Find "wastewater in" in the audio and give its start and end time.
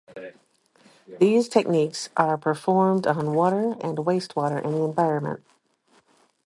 3.99-4.71